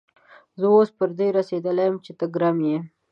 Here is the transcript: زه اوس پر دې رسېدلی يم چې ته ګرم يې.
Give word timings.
زه 0.59 0.65
اوس 0.75 0.89
پر 0.97 1.09
دې 1.17 1.27
رسېدلی 1.37 1.85
يم 1.89 1.95
چې 2.05 2.11
ته 2.19 2.25
ګرم 2.35 2.57
يې. 2.67 2.77